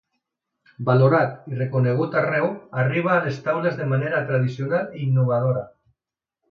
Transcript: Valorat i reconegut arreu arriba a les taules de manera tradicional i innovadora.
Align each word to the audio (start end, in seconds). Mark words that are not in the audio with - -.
Valorat 0.87 1.35
i 1.51 1.59
reconegut 1.59 2.17
arreu 2.23 2.49
arriba 2.85 3.13
a 3.17 3.21
les 3.29 3.41
taules 3.51 3.81
de 3.83 3.89
manera 3.95 4.27
tradicional 4.33 4.93
i 5.01 5.09
innovadora. 5.11 5.67